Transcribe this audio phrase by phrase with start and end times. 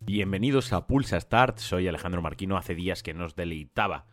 [0.00, 4.06] Bienvenidos a Pulsa Start, soy Alejandro Marquino, hace días que nos deleitaba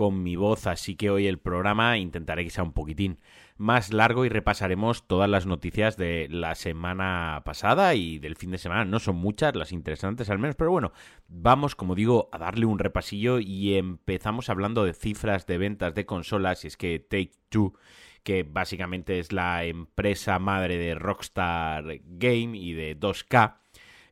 [0.00, 3.20] con mi voz, así que hoy el programa intentaré que sea un poquitín
[3.58, 8.56] más largo y repasaremos todas las noticias de la semana pasada y del fin de
[8.56, 8.86] semana.
[8.86, 10.92] No son muchas, las interesantes al menos, pero bueno,
[11.28, 16.06] vamos, como digo, a darle un repasillo y empezamos hablando de cifras de ventas de
[16.06, 17.74] consolas y es que Take Two
[18.22, 23.56] que básicamente es la empresa madre de Rockstar Game y de 2K,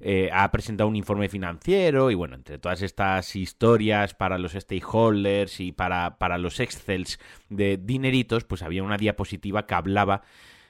[0.01, 5.61] eh, ha presentado un informe financiero y bueno, entre todas estas historias para los stakeholders
[5.61, 10.23] y para, para los excels de dineritos, pues había una diapositiva que hablaba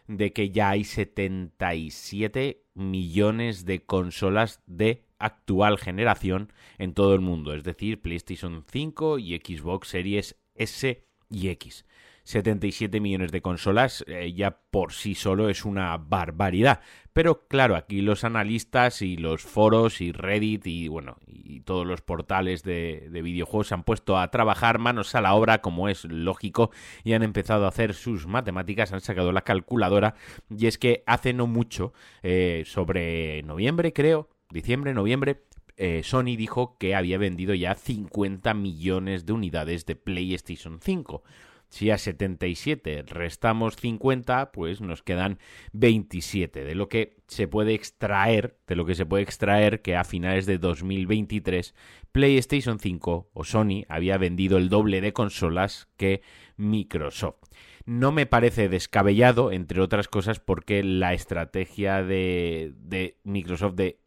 [0.06, 7.55] de que ya hay 77 millones de consolas de actual generación en todo el mundo,
[7.55, 11.84] es decir, PlayStation 5 y Xbox Series S y X.
[12.28, 16.80] 77 millones de consolas eh, ya por sí solo es una barbaridad.
[17.14, 22.03] Pero claro, aquí los analistas y los foros y Reddit y bueno, y todos los
[22.03, 26.70] portales de, videojuegos se han puesto a trabajar manos a la obra, como es lógico,
[27.03, 30.14] y han empezado a hacer sus matemáticas, han sacado la calculadora,
[30.50, 35.44] y es que hace no mucho, eh, sobre noviembre creo, diciembre, noviembre,
[35.78, 41.22] eh, Sony dijo que había vendido ya 50 millones de unidades de PlayStation 5.
[41.69, 45.38] Si a 77 restamos 50, pues nos quedan
[45.72, 50.05] 27, de lo que se puede extraer, de lo que se puede extraer que a
[50.05, 51.75] finales de 2023
[52.10, 56.22] PlayStation 5 o Sony había vendido el doble de consolas que
[56.56, 57.36] Microsoft.
[57.84, 63.98] No me parece descabellado, entre otras cosas, porque la estrategia de, de Microsoft de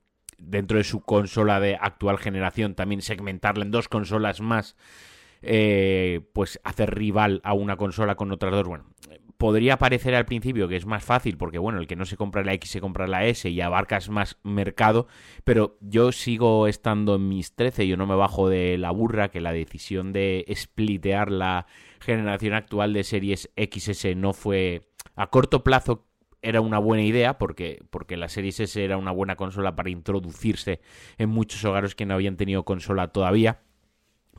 [0.42, 4.76] dentro de su consola de actual generación también segmentarla en dos consolas más
[5.42, 8.68] eh, pues hacer rival a una consola con otras dos.
[8.68, 8.86] Bueno,
[9.42, 12.44] podría parecer al principio que es más fácil porque, bueno, el que no se compra
[12.44, 15.08] la X se compra la S y abarcas más mercado,
[15.44, 19.42] pero yo sigo estando en mis 13, yo no me bajo de la burra que
[19.42, 21.66] la decisión de splitear la
[22.00, 26.06] generación actual de series XS no fue a corto plazo
[26.44, 30.82] era una buena idea porque, porque la Series S era una buena consola para introducirse
[31.18, 33.62] en muchos hogares que no habían tenido consola todavía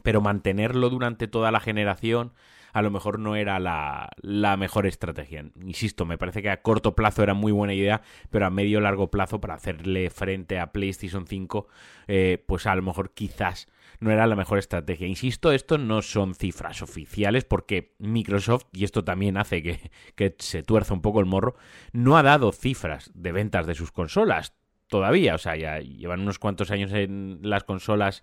[0.02, 2.32] pero mantenerlo durante toda la generación
[2.72, 5.44] a lo mejor no era la, la, mejor estrategia.
[5.62, 9.10] Insisto, me parece que a corto plazo era muy buena idea, pero a medio largo
[9.10, 11.68] plazo para hacerle frente a PlayStation 5,
[12.08, 13.68] eh, pues a lo mejor quizás
[14.00, 15.06] no era la mejor estrategia.
[15.06, 20.62] Insisto, esto no son cifras oficiales porque Microsoft, y esto también hace que, que se
[20.62, 21.54] tuerza un poco el morro,
[21.92, 24.54] no ha dado cifras de ventas de sus consolas
[24.92, 25.34] todavía.
[25.34, 28.22] O sea, ya llevan unos cuantos años en las consolas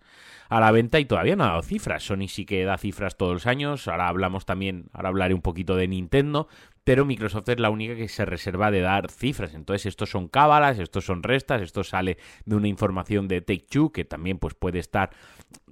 [0.49, 2.03] a la venta y todavía no ha dado cifras.
[2.03, 3.87] Sony sí que da cifras todos los años.
[3.87, 6.47] Ahora hablamos también, ahora hablaré un poquito de Nintendo,
[6.83, 9.55] pero Microsoft es la única que se reserva de dar cifras.
[9.55, 13.91] Entonces, estos son cábalas, estos son restas, esto sale de una información de Take Two
[13.91, 15.09] que también pues puede estar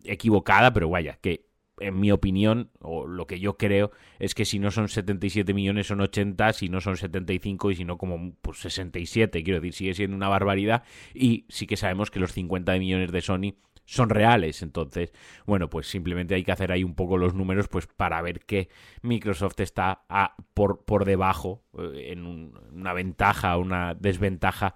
[0.03, 1.46] equivocada, pero vaya, que
[1.79, 5.87] en mi opinión, o lo que yo creo, es que si no son 77 millones
[5.87, 9.93] son 80, si no son 75 y si no como pues 67, quiero decir, sigue
[9.93, 10.83] siendo una barbaridad
[11.13, 13.53] y sí que sabemos que los 50 millones de Sony
[13.87, 15.13] son reales, entonces,
[15.45, 18.67] bueno, pues simplemente hay que hacer ahí un poco los números pues para ver que
[19.01, 24.75] Microsoft está a, por, por debajo eh, en una ventaja, una desventaja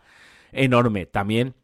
[0.54, 1.06] enorme.
[1.08, 1.56] También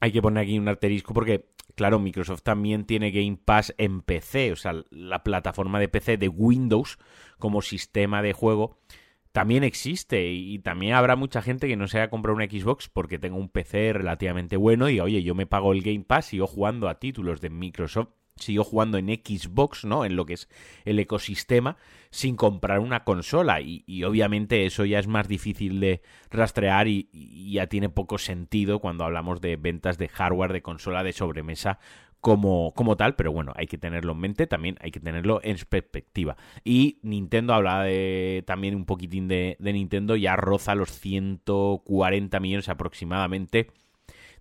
[0.00, 4.52] hay que poner aquí un asterisco porque claro, Microsoft también tiene Game Pass en PC,
[4.52, 6.98] o sea, la plataforma de PC de Windows
[7.38, 8.76] como sistema de juego
[9.32, 13.18] también existe y también habrá mucha gente que no se haya comprado una Xbox porque
[13.18, 16.86] tenga un PC relativamente bueno y oye, yo me pago el Game Pass, sigo jugando
[16.86, 20.04] a títulos de Microsoft sigo jugando en Xbox, ¿no?
[20.04, 20.48] En lo que es
[20.84, 21.76] el ecosistema,
[22.10, 23.60] sin comprar una consola.
[23.60, 27.08] Y, obviamente eso ya es más difícil de rastrear y,
[27.52, 31.78] ya tiene poco sentido cuando hablamos de ventas de hardware de consola de sobremesa
[32.20, 35.56] como, como tal, pero bueno, hay que tenerlo en mente, también hay que tenerlo en
[35.68, 36.36] perspectiva.
[36.64, 43.68] Y Nintendo habla de, también un poquitín de Nintendo, ya roza los 140 millones aproximadamente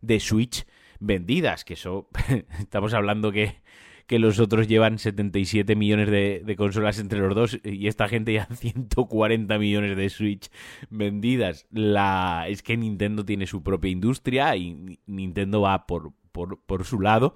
[0.01, 0.65] de Switch
[0.99, 2.09] vendidas, que eso
[2.59, 3.61] estamos hablando que
[4.09, 8.45] que los otros llevan 77 millones de, consolas entre los dos y esta gente ya
[8.51, 10.49] 140 millones de Switch
[10.89, 11.67] vendidas.
[11.69, 16.99] La, es que Nintendo tiene su propia industria y Nintendo va por, por, por su
[16.99, 17.35] lado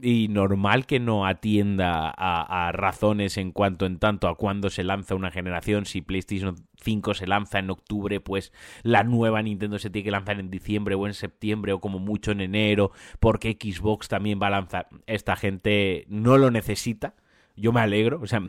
[0.00, 5.14] y normal que no atienda a, razones en cuanto en tanto a cuándo se lanza
[5.14, 5.84] una generación.
[5.84, 8.52] Si PlayStation 5 se lanza en octubre, pues
[8.82, 12.32] la nueva Nintendo se tiene que lanzar en diciembre o en septiembre o como mucho
[12.32, 14.88] en enero, porque Xbox también va a lanzar.
[15.06, 17.14] Esta gente no lo necesita.
[17.54, 18.42] Yo me alegro, o sea,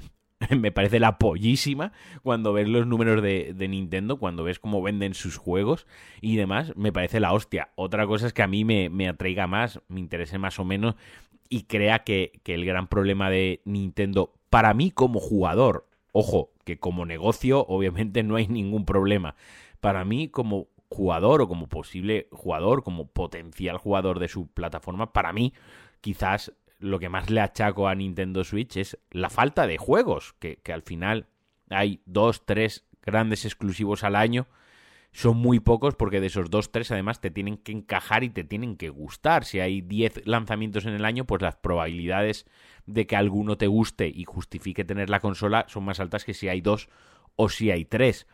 [0.57, 1.91] me parece la pollísima
[2.21, 5.87] cuando ves los números de, Nintendo, cuando ves cómo venden sus juegos
[6.21, 7.69] y demás, me parece la hostia.
[7.75, 10.95] Otra cosa es que a mí me, me atraiga más, me interese más o menos
[11.53, 16.79] y crea que, que el gran problema de Nintendo, para mí como jugador, ojo, que
[16.79, 19.35] como negocio obviamente no hay ningún problema.
[19.79, 25.31] Para mí como jugador o como posible jugador, como potencial jugador de su plataforma, para
[25.31, 25.53] mí
[26.01, 30.59] quizás lo que más le achaco a Nintendo Switch es la falta de juegos, que,
[30.73, 31.27] al final
[31.69, 34.47] hay dos, tres grandes exclusivos al año.
[35.13, 38.43] Son muy pocos porque de esos dos, tres además te tienen que encajar y te
[38.43, 39.45] tienen que gustar.
[39.45, 42.45] Si hay diez lanzamientos en el año, pues las probabilidades
[42.87, 46.49] de que alguno te guste y justifique tener la consola son más altas que si
[46.49, 46.89] hay dos
[47.35, 48.27] o si hay tres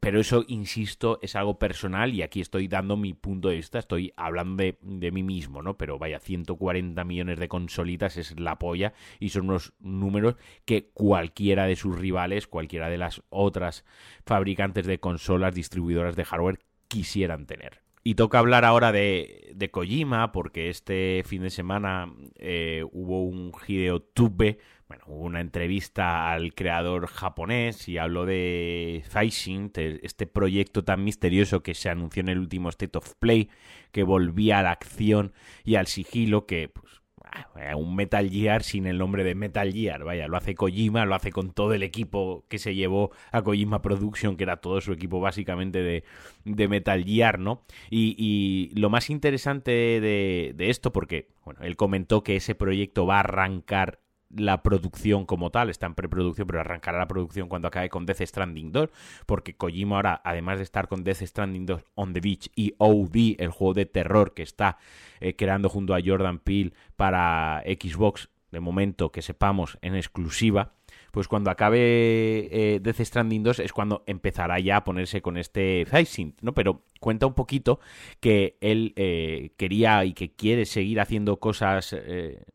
[0.00, 4.14] pero eso, insisto, es algo personal y aquí estoy dando mi punto de vista, estoy
[4.16, 5.76] hablando de, mí mismo, ¿no?
[5.76, 11.66] Pero vaya, 140 millones de consolitas es la polla y son unos números que cualquiera
[11.66, 13.84] de sus rivales, cualquiera de las otras
[14.24, 17.82] fabricantes de consolas, distribuidoras de hardware quisieran tener.
[18.02, 23.52] Y toca hablar ahora de, de Kojima, porque este fin de semana eh, hubo un
[23.68, 24.58] Hideo Tube
[24.90, 31.62] bueno, hubo una entrevista al creador japonés y habló de Faishin, este proyecto tan misterioso
[31.62, 33.50] que se anunció en el último State of Play,
[33.92, 35.32] que volvía a la acción
[35.64, 40.02] y al sigilo, que pues ah, un Metal Gear sin el nombre de Metal Gear,
[40.02, 43.82] vaya, lo hace Kojima, lo hace con todo el equipo que se llevó a Kojima
[43.82, 46.02] Production, que era todo su equipo básicamente de,
[46.44, 47.62] de Metal Gear, ¿no?
[47.90, 53.18] Y, lo más interesante de, de, esto, porque, bueno, él comentó que ese proyecto va
[53.18, 54.00] a arrancar
[54.36, 58.22] la producción como tal, está en preproducción, pero arrancará la producción cuando acabe con Death
[58.22, 58.90] Stranding 2,
[59.26, 63.36] porque Kojima ahora, además de estar con Death Stranding 2 On the Beach y OD,
[63.38, 64.78] el juego de terror que está
[65.20, 70.72] eh, creando junto a Jordan Peele para Xbox, de momento que sepamos en exclusiva,
[71.12, 75.86] pues cuando acabe eh, Death Stranding 2 es cuando empezará ya a ponerse con este
[75.86, 76.52] Facing, ¿no?
[76.52, 77.80] Pero cuenta un poquito
[78.20, 81.96] que él eh, quería y que quiere seguir haciendo cosas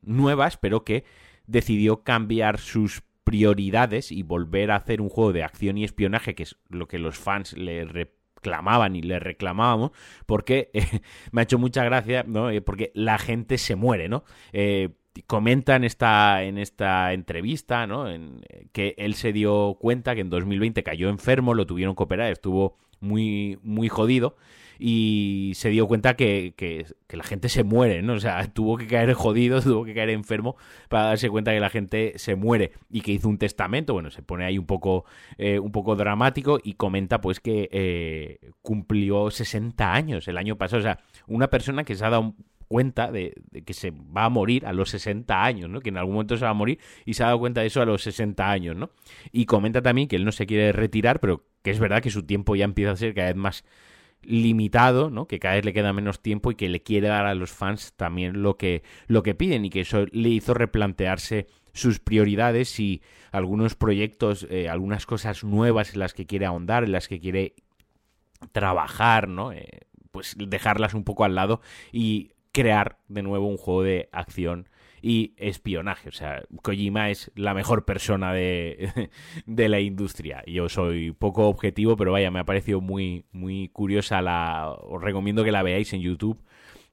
[0.02, 1.04] nuevas, pero que
[1.48, 6.44] decidió cambiar sus prioridades y volver a hacer un juego de acción y espionaje, que
[6.44, 9.92] es lo que los fans le reclamaban y le reclamábamos,
[10.26, 11.02] porque eh,
[11.32, 12.50] me ha hecho mucha gracia, ¿no?
[12.50, 14.24] Eh, porque la gente se muere, ¿no?
[14.54, 14.90] Eh,
[15.28, 18.10] comenta en esta, en esta entrevista, ¿no?
[18.10, 22.32] En, que él se dio cuenta que en 2020 cayó enfermo, lo tuvieron que operar,
[22.32, 24.36] estuvo muy, muy jodido
[24.80, 28.14] y se dio cuenta que, que, la gente se muere, ¿no?
[28.14, 30.58] O sea, tuvo que caer jodido, tuvo que caer enfermo
[30.90, 34.22] para darse cuenta que la gente se muere y que hizo un testamento, bueno, se
[34.22, 35.06] pone ahí un poco,
[35.38, 40.82] eh, un poco dramático y comenta pues que eh, cumplió 60 años el año pasado,
[40.82, 42.36] o sea, una persona que se ha dado
[42.68, 43.34] cuenta de,
[43.66, 45.82] que se va a morir a los 60 años, ¿no?
[45.82, 47.82] Que en algún momento se va a morir y se ha dado cuenta de eso
[47.82, 48.90] a los 60 años, ¿no?
[49.32, 52.24] Y comenta también que él no se quiere retirar, pero que es verdad que su
[52.24, 53.66] tiempo ya empieza a ser cada vez más
[54.22, 55.28] limitado, ¿no?
[55.28, 57.94] Que cada vez le queda menos tiempo y que le quiere dar a los fans
[57.96, 63.02] también lo que, lo que piden y que eso le hizo replantearse sus prioridades y
[63.32, 67.54] algunos proyectos, eh, algunas cosas nuevas en las que quiere ahondar, en las que quiere
[68.52, 69.52] trabajar, ¿no?
[69.52, 69.68] Eh,
[70.12, 71.60] pues dejarlas un poco al lado
[71.92, 74.70] y crear de nuevo un juego de acción
[75.02, 76.08] y espionaje.
[76.08, 79.10] O sea, Kojima es la mejor persona de,
[79.46, 80.42] de la industria.
[80.48, 84.72] Yo soy poco objetivo, pero vaya, me ha parecido muy, muy curiosa la...
[84.72, 86.42] Os recomiendo que la veáis en YouTube.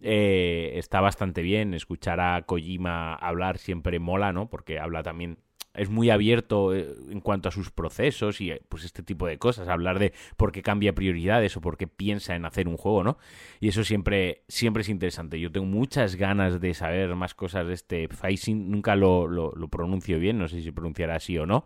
[0.01, 1.75] Eh, está bastante bien.
[1.75, 4.51] Escuchar a Kojima hablar siempre mola, ¿no?
[4.51, 5.39] Porque habla también
[5.75, 9.39] es muy abierto eh, en cuanto a sus procesos y eh, pues este tipo de
[9.39, 13.03] cosas, hablar de por qué cambia prioridades o por qué piensa en hacer un juego,
[13.03, 13.19] ¿no?
[13.61, 15.41] Y eso siempre, siempre es interesante.
[15.41, 20.19] Yo tengo muchas ganas de saber más cosas de este Facing, nunca lo, lo, pronuncio
[20.19, 21.65] bien, no sé si pronunciará así o no,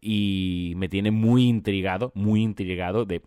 [0.00, 3.22] y me tiene muy intrigado, muy intrigado de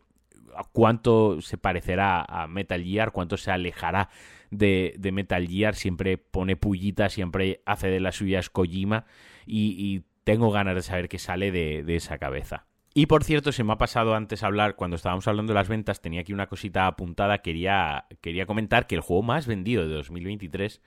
[0.71, 4.09] cuánto se parecerá a Metal Gear, cuánto se alejará
[4.49, 9.05] de, de Metal Gear, siempre pone pullita, siempre hace de las suyas Kojima
[9.45, 12.65] y tengo ganas de saber qué sale de, esa cabeza.
[12.93, 16.01] Y por cierto, se me ha pasado antes hablar, cuando estábamos hablando de las ventas,
[16.01, 20.81] tenía aquí una cosita apuntada, quería, quería comentar que el juego más vendido de 2023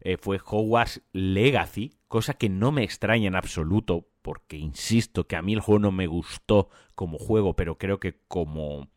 [0.00, 5.42] eh, fue Hogwarts Legacy, cosa que no me extraña en absoluto, porque insisto que a
[5.42, 8.88] mí el juego no me gustó como juego, pero creo que como,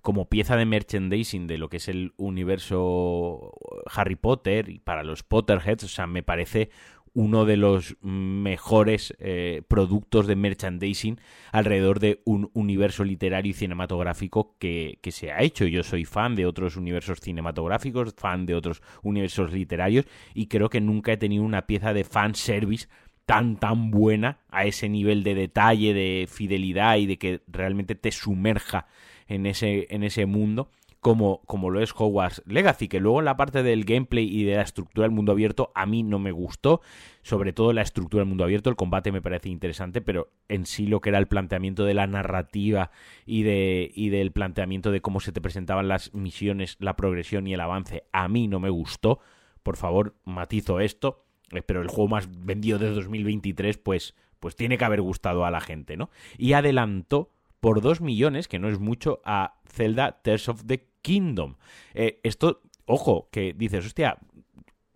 [0.00, 3.52] como pieza de merchandising de lo que es el universo
[3.92, 6.70] Harry Potter y para los Potterheads, o sea, me parece
[7.16, 11.18] uno de los mejores eh, productos de merchandising
[11.50, 15.64] alrededor de un universo literario y cinematográfico que, que, se ha hecho.
[15.64, 20.04] Yo soy fan de otros universos cinematográficos, fan de otros universos literarios
[20.34, 22.86] y creo que nunca he tenido una pieza de fan service
[23.24, 28.12] tan tan buena a ese nivel de detalle, de fidelidad y de que realmente te
[28.12, 28.88] sumerja
[29.26, 30.70] en ese, en ese mundo
[31.00, 34.62] como, como lo es Hogwarts Legacy, que luego la parte del gameplay y de la
[34.62, 36.80] estructura del mundo abierto a mí no me gustó,
[37.22, 40.86] sobre todo la estructura del mundo abierto, el combate me parece interesante, pero en sí
[40.86, 42.90] lo que era el planteamiento de la narrativa
[43.24, 47.54] y, de, y del planteamiento de cómo se te presentaban las misiones, la progresión y
[47.54, 49.20] el avance, a mí no me gustó.
[49.62, 51.24] Por favor, matizo esto,
[51.66, 55.60] pero el juego más vendido de 2023, pues, pues tiene que haber gustado a la
[55.60, 56.10] gente, ¿no?
[56.38, 61.56] Y adelantó por 2 millones, que no es mucho, a Zelda Tears of the Kingdom.
[61.94, 64.18] Eh, esto, ojo, que dices, hostia,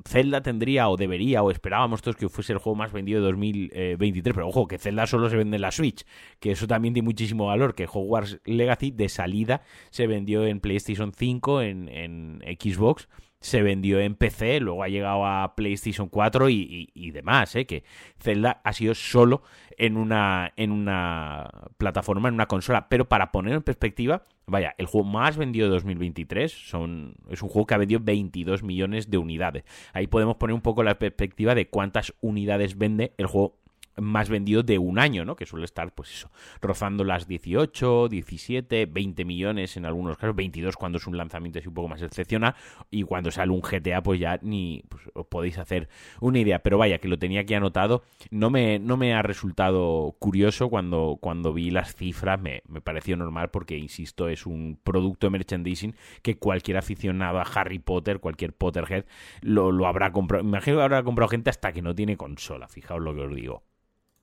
[0.06, 4.34] Zelda tendría o debería o esperábamos todos que fuese el juego más vendido de 2023,
[4.34, 6.04] pero ojo, que Zelda solo se vende en la Switch,
[6.38, 11.12] que eso también tiene muchísimo valor, que Hogwarts Legacy de salida se vendió en PlayStation
[11.12, 13.08] 5, en, en Xbox
[13.40, 17.66] se vendió en PC, luego ha llegado a PlayStation 4 y, demás, ¿eh?
[17.66, 17.84] que
[18.18, 19.42] Zelda ha sido solo
[19.78, 22.88] en una, en una plataforma, en una consola.
[22.90, 27.48] Pero para poner en perspectiva, vaya, el juego más vendido de 2023 son, es un
[27.48, 29.64] juego que ha vendido 22 millones de unidades.
[29.94, 33.59] Ahí podemos poner un poco la perspectiva de cuántas unidades vende el juego
[34.00, 35.36] más vendido de un año, ¿no?
[35.36, 36.30] Que suele estar, pues eso,
[36.60, 41.68] rozando las 18, 17, 20 millones en algunos casos, 22 cuando es un lanzamiento así
[41.68, 42.54] un poco más excepcional,
[42.90, 45.88] y cuando sale un GTA, pues ya ni pues, os podéis hacer
[46.20, 46.60] una idea.
[46.60, 51.18] Pero vaya, que lo tenía aquí anotado, no me, no me ha resultado curioso cuando,
[51.20, 55.94] cuando vi las cifras, me, me pareció normal porque, insisto, es un producto de merchandising
[56.22, 59.04] que cualquier aficionado a Harry Potter, cualquier Potterhead,
[59.42, 60.44] lo, lo habrá comprado.
[60.44, 63.69] Imagino que habrá comprado gente hasta que no tiene consola, fijaos lo que os digo.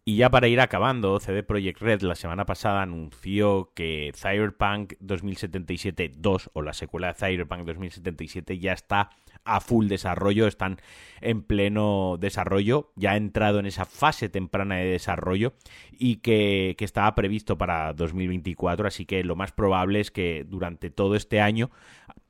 [0.10, 6.14] Y ya para ir acabando, CD Projekt Red la semana pasada anunció que Cyberpunk 2077
[6.16, 9.10] 2 o la secuela de Cyberpunk 2077 ya está
[9.44, 10.78] a full desarrollo, están
[11.20, 15.56] en pleno desarrollo, ya ha entrado en esa fase temprana de desarrollo
[15.92, 20.90] y que, que estaba previsto para 2024, así que lo más probable es que durante
[20.90, 21.70] todo este año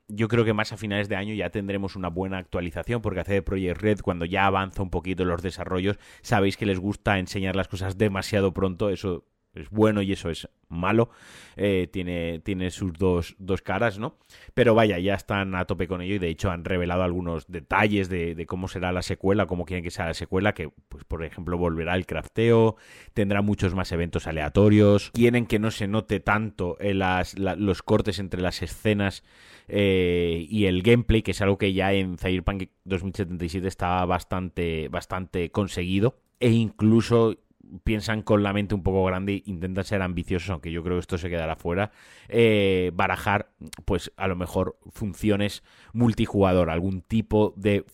[0.08, 3.42] yo creo que más a finales de año ya tendremos una buena actualización porque hace
[3.42, 7.68] Project Red cuando ya avanza un poquito los desarrollos sabéis que les gusta enseñar las
[7.68, 9.26] cosas demasiado pronto eso
[9.58, 11.10] es bueno y eso es malo.
[11.56, 14.18] Eh, tiene, tiene sus dos, dos, caras, ¿no?
[14.54, 18.10] Pero vaya, ya están a tope con ello y de hecho han revelado algunos detalles
[18.10, 21.58] de, cómo será la secuela, cómo quieren que sea la secuela, que pues por ejemplo
[21.58, 22.76] volverá el crafteo,
[23.14, 28.42] tendrá muchos más eventos aleatorios, quieren que no se note tanto las, los cortes entre
[28.42, 29.24] las escenas
[29.68, 35.50] eh, y el gameplay, que es algo que ya en Cyberpunk 2077 estaba bastante, bastante
[35.52, 37.38] conseguido e incluso
[37.84, 41.18] piensan con la mente un poco grande, intentan ser ambiciosos, aunque yo creo que esto
[41.18, 41.92] se quedará fuera,
[42.30, 43.52] eh, barajar,
[43.86, 47.86] pues a lo mejor funciones multijugador, algún tipo de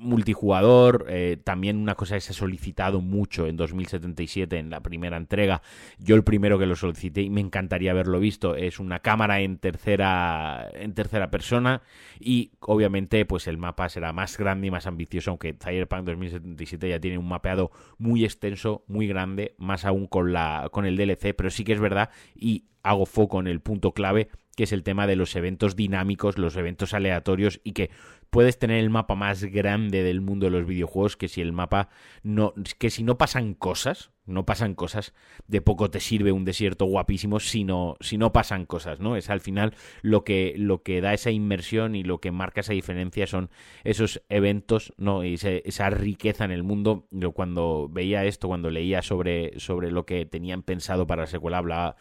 [0.00, 5.16] multijugador, eh, también una cosa que se ha solicitado mucho en 2077 en la primera
[5.16, 5.62] entrega,
[5.98, 9.58] yo el primero que lo solicité y me encantaría haberlo visto, es una cámara en
[9.58, 11.82] tercera en tercera persona
[12.20, 17.00] y obviamente pues el mapa será más grande y más ambicioso, aunque Cyberpunk 2077 ya
[17.00, 21.50] tiene un mapeado muy extenso, muy grande, más aún con la con el DLC, pero
[21.50, 25.06] sí que es verdad y hago foco en el punto clave que es el tema
[25.06, 27.90] de los eventos dinámicos, los eventos aleatorios y que
[28.30, 31.88] puedes tener el mapa más grande del mundo de los videojuegos que si el mapa
[32.22, 35.14] no que si no pasan cosas, no pasan cosas,
[35.46, 39.16] de poco te sirve un desierto guapísimo si no, si no pasan cosas, ¿no?
[39.16, 42.72] Es al final lo que, lo que da esa inmersión y lo que marca esa
[42.72, 43.50] diferencia son
[43.84, 45.24] esos eventos, ¿no?
[45.24, 47.06] Y esa riqueza en el mundo.
[47.10, 51.58] Yo cuando veía esto, cuando leía sobre, sobre lo que tenían pensado para la secuela,
[51.58, 51.96] hablaba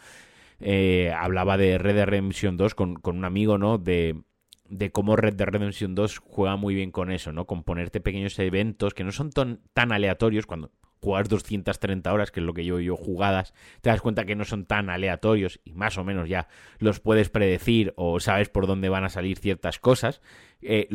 [0.59, 3.77] eh, hablaba de Red Dead Redemption 2 con, con un amigo, ¿no?
[3.77, 4.21] De,
[4.67, 7.45] de cómo Red Dead Redemption 2 juega muy bien con eso, ¿no?
[7.45, 10.71] Con ponerte pequeños eventos que no son tan, tan aleatorios cuando
[11.01, 14.43] jugar 230 horas, que es lo que yo yo jugadas, te das cuenta que no
[14.43, 16.47] son tan aleatorios y más o menos ya
[16.79, 20.21] los puedes predecir o sabes por dónde van a salir ciertas cosas.
[20.61, 20.87] Eh,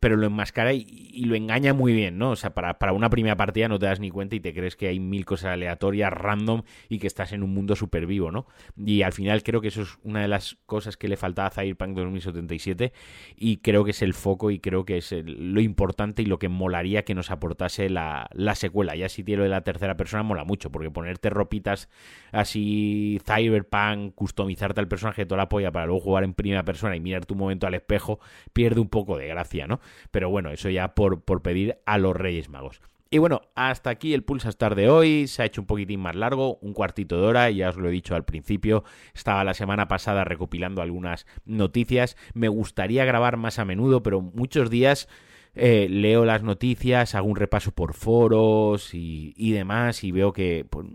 [0.00, 2.30] pero lo enmascara y, lo engaña muy bien, ¿no?
[2.30, 4.76] O sea, para, para, una primera partida no te das ni cuenta y te crees
[4.76, 8.46] que hay mil cosas aleatorias, random y que estás en un mundo súper vivo, ¿no?
[8.76, 11.50] Y al final creo que eso es una de las cosas que le faltaba a
[11.50, 12.92] Cyberpunk 2077
[13.36, 16.48] y creo que es el foco y creo que es lo importante y lo que
[16.48, 18.94] molaría que nos aportase la, la secuela.
[18.94, 21.88] Ya si tiro de la tercera persona mola mucho porque ponerte ropitas
[22.30, 26.94] así Cyberpunk, customizarte al personaje de toda la polla para luego jugar en primera persona
[26.94, 28.20] y mirar tu momento al espejo
[28.52, 29.80] pierde un poco de gracia, ¿no?
[30.10, 32.80] Pero bueno, eso ya por, por pedir a los Reyes Magos.
[33.10, 35.28] Y bueno, hasta aquí el Pulsa Star de hoy.
[35.28, 37.92] Se ha hecho un poquitín más largo, un cuartito de hora, ya os lo he
[37.92, 38.84] dicho al principio.
[39.14, 42.16] Estaba la semana pasada recopilando algunas noticias.
[42.34, 45.08] Me gustaría grabar más a menudo, pero muchos días
[45.54, 50.86] eh, leo las noticias, hago un repaso por foros y, demás y veo que pues,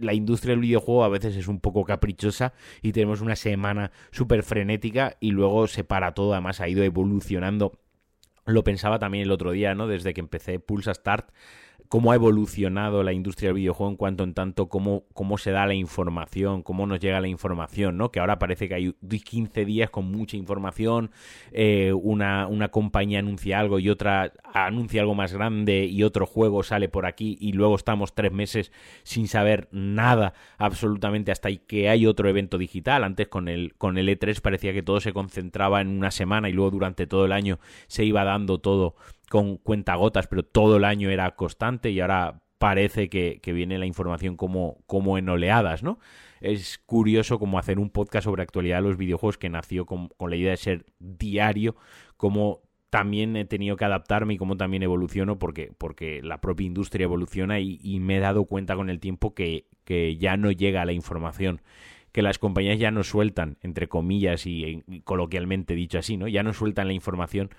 [0.00, 2.52] la industria del videojuego a veces es un poco caprichosa
[2.82, 7.78] y tenemos una semana súper frenética y luego se para todo, además ha ido evolucionando.
[8.46, 9.86] Lo pensaba también el otro día, ¿no?
[9.86, 11.30] Desde que empecé Pulsa Start
[11.88, 15.66] cómo ha evolucionado la industria del videojuego en cuanto en tanto cómo, cómo se da
[15.66, 18.10] la información, cómo nos llega la información, ¿no?
[18.10, 21.10] Que ahora parece que hay 15 días con mucha información,
[21.52, 26.62] eh, una, una compañía anuncia algo y otra anuncia algo más grande y otro juego
[26.62, 28.70] sale por aquí y luego estamos tres meses
[29.02, 33.04] sin saber nada absolutamente hasta que hay otro evento digital.
[33.04, 36.52] Antes con el, con el E3 parecía que todo se concentraba en una semana y
[36.52, 38.94] luego durante todo el año se iba dando todo
[39.28, 44.36] con cuentagotas, pero todo el año era constante y ahora parece que, viene la información
[44.36, 45.98] como, como en oleadas, ¿no?
[46.40, 50.36] Es curioso como hacer un podcast sobre actualidad de los videojuegos que nació con, la
[50.36, 51.76] idea de ser diario,
[52.16, 57.04] como también he tenido que adaptarme y como también evoluciono porque, porque la propia industria
[57.04, 60.92] evoluciona y, me he dado cuenta con el tiempo que, que ya no llega la
[60.92, 61.60] información
[62.12, 66.26] que las compañías ya no sueltan, entre comillas y, y, coloquialmente dicho así, ¿no?
[66.26, 67.50] Ya no sueltan la información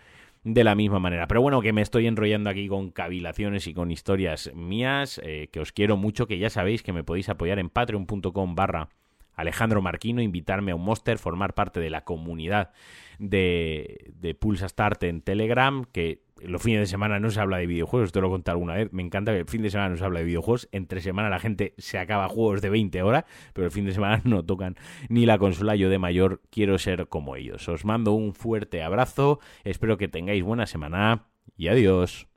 [0.44, 1.28] de la misma manera.
[1.28, 5.60] Pero bueno, que me estoy enrollando aquí con cavilaciones y con historias mías, eh, que
[5.60, 8.90] os quiero mucho, que ya sabéis que me podéis apoyar en patreon.com barra
[9.36, 12.72] Alejandro Marquino, invitarme a un Monster, formar parte de la comunidad
[13.20, 17.68] de, de Pulsa Start en Telegram, que los fines de semana no se habla de
[17.68, 18.92] videojuegos, esto lo he contado alguna vez.
[18.92, 20.70] Me encanta que el fin de semana no se habla de videojuegos.
[20.72, 24.22] Entre semana la gente se acaba juegos de 20 horas, pero el fin de semana
[24.26, 24.76] no tocan
[25.10, 25.76] ni la consola.
[25.76, 27.68] Yo de mayor quiero ser como ellos.
[27.70, 31.26] Os mando un fuerte abrazo, espero que tengáis buena semana
[31.58, 32.28] y adiós.